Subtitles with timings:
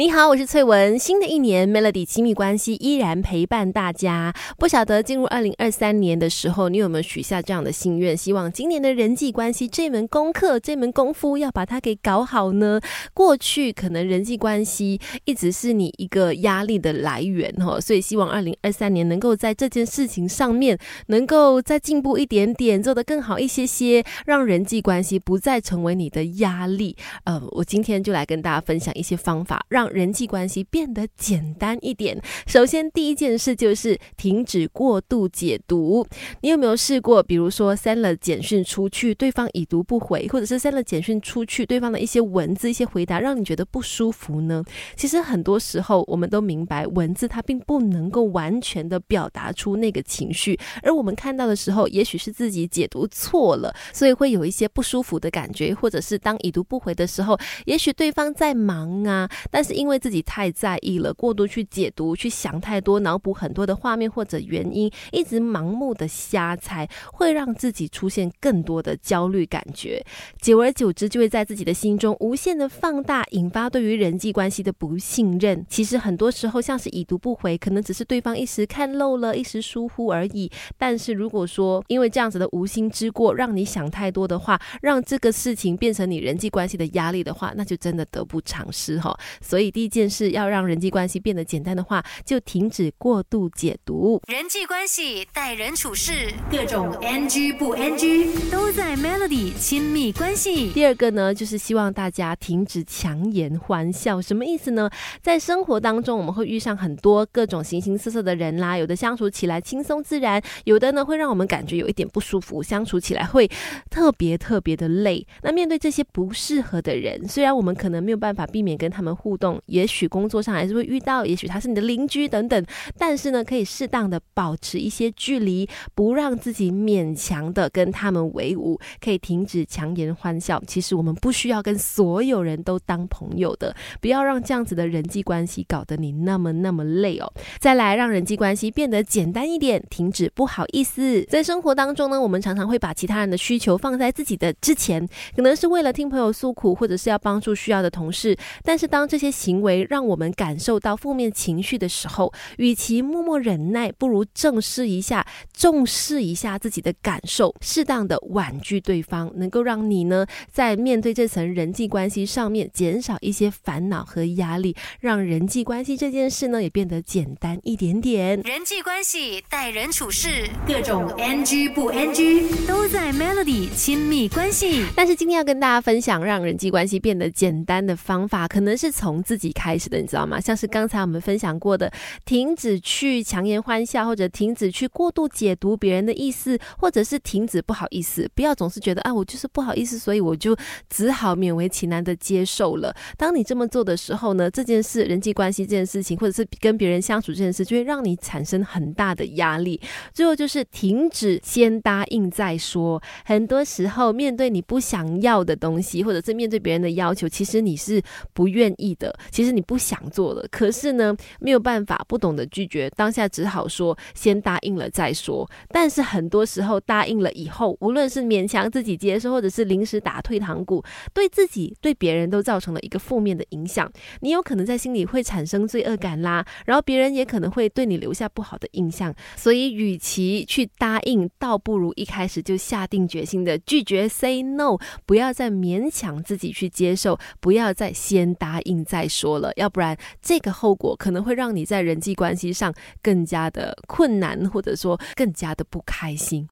[0.00, 0.98] 你好，我是翠文。
[0.98, 4.34] 新的一年，Melody 亲密关系依然陪伴大家。
[4.56, 8.16] 不晓得进入二零二三年的时候，你有没有许下这样的心愿？
[8.16, 12.80] 希望今年的人际关系这门功课、这门功夫要把它给搞好呢？
[13.12, 20.78] 过去可能人际关系一直是你一个压力的来源哈，所以希望二零二三年能够在这件事情上面
[21.08, 26.96] 能够再进步一点点，做得更好一些些，让人际关系不再成为你的压力。
[27.24, 29.62] 呃，我今天就来跟大家分享一些方法。
[29.68, 32.20] 让人际关系变得简单一点。
[32.46, 36.06] 首先，第一件事就是停止过度解读。
[36.42, 44.64] 你有没有试过，比如说删了简讯出去，对方已读不回，或者是删了简讯出去，对方的一些文字、一些回答让你觉得不舒服呢？
[44.96, 59.28] 其实很多时候，我们都明白，文字它并不能够完全的表达出那个情绪，而我们看到的时候，也许是自己解读错了，所以会有一些不舒服的感觉，或者是当已读不回的时候，也许对方在忙啊。
[59.50, 70.04] 但是因为自己太在意了，过度去解读、去想太多、脑补很多的画面或者原因，一直盲目的瞎猜，会让自己出现更多的焦虑感觉。
[70.40, 75.64] 久而久之，就会在自己的心中无限的放大，引发对于人际关系的不信任。
[75.68, 80.50] 其实很多时候，像是已读不回，可能只是对方一时看漏了，一时疏忽而已。
[80.78, 89.14] 但是如果说因为这样子的无心之过，让你想太多的话，让这个事情变成你人际关系的压力的话，那就真的得不偿失哈。
[89.40, 100.70] 所以第一件事要让人际关系变得简单的话，就停止过度解读人际关系、待人处事，各种 NG 不 NG 都在 Melody 亲密关系。
[100.70, 104.22] 第二个呢，就是希望大家停止强颜欢笑。
[104.22, 104.88] 什么意思呢？
[105.20, 113.50] 在生活当中，我们会遇上很多各种形形色色的人啦，有的相处起来轻松自然，有的呢会让我们感觉有一点不舒服，相处起来会
[113.88, 115.26] 特别特别的累。
[115.42, 122.64] 那面对这些不适合的人，虽然我们可能没有办法避免跟他们互动，也许工作上还是会遇到，也许他是你的邻居等等，
[122.98, 130.62] 但是呢，可以适当的保持一些距离，不让自己勉强的跟他们为伍，可以停止强颜欢笑。
[130.66, 137.32] 其实我们不需要跟所有人都当朋友的，不要让这样子的人际关系搞得你那么那么累哦。
[137.58, 141.22] 再来，让人际关系变得简单一点，停止不好意思。
[141.24, 168.38] 在生活当中呢，我们常常会把其他人的需求放在自己的之前，可能是为了听朋友诉苦，或者是要帮助需要的同事，但是当这些行为让我们感受到负面情绪的时候，与其默默忍耐，不如正视一下，重视一下自己的感受，适当的婉拒对方，能够让你呢在面对这层人际关系上面减少一些烦恼和压力，让人际关系这件事呢也变得简单一点点。
[168.42, 174.84] 人际关系、待人处事，各种 NG 不 NG 都在 Melody 亲密关系。
[174.94, 180.40] 但是今天要跟大家分享让人际关系变得简单的方法，可能是从自己开始的，你知道吗？
[180.40, 181.88] 像是刚才我们分享过的，
[182.24, 190.56] 停止去强颜欢笑，或者停止去过度解读别人的意思，或者是停止不好意思，不要总是觉得啊，我就是不好意思，所以我就
[190.88, 192.92] 只好勉为其难的接受了。
[193.16, 199.80] 当你这么做的时候呢，这件事、人际关系这件事情，或者是跟别人相处这件事，就会让你产生很大的压力。
[200.12, 203.00] 最后就是停止先答应再说。
[203.24, 208.02] 很多时候，面对你不想要的东西，或者是面对别人的要求，其实你是
[208.32, 210.46] 不愿意的，其实你不想做了。
[210.50, 215.48] 可是呢，没有办法，不懂得拒绝，当下只好说先答应了再说。
[215.68, 220.82] 但是很多时候答应了以后，无论是勉强自己接受，或者是临时打退堂鼓，
[221.12, 223.90] 对自己对别人都造成了一个负面的影响。
[224.20, 229.14] 你有可能在心里会产生罪恶感啦，然后别人也可能会对你留下不好的印象。
[229.36, 242.72] 所以，与其去答应，倒不如一开始就下定决心的拒绝，say no，不要再勉强自己去接受，不要再先答应再说了，要不然这个后果可能会让你在人际关系上
[243.02, 246.48] 更加的困难，或者说更加的不开心。